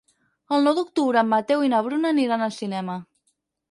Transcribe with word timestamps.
El 0.57 0.63
nou 0.67 0.75
d'octubre 0.79 1.23
en 1.23 1.31
Mateu 1.35 1.69
i 1.69 1.71
na 1.77 1.85
Bruna 1.91 2.15
aniran 2.19 2.49
al 2.51 2.61
cinema. 2.61 3.03